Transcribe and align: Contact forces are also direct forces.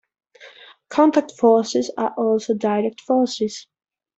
Contact 0.89 1.31
forces 1.33 1.91
are 1.95 2.15
also 2.17 2.55
direct 2.55 3.01
forces. 3.01 3.67